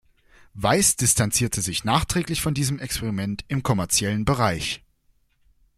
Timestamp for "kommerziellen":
3.61-4.25